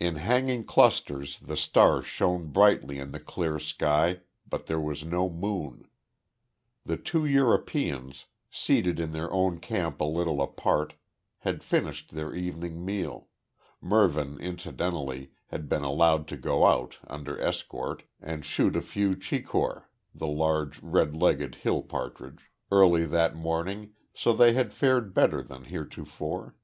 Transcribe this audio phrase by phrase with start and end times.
[0.00, 5.30] In hanging clusters the stars shone brightly in the clear sky, but there was no
[5.30, 5.86] moon.
[6.84, 10.94] The two Europeans, seated in their own camp a little apart,
[11.38, 13.28] had finished their evening meal
[13.80, 19.84] Mervyn incidentally, had been allowed to go out, under escort, and shoot a few chikor
[20.12, 25.66] [the large red legged hill partridge], early that morning, so they had fared better than
[25.66, 26.56] heretofore.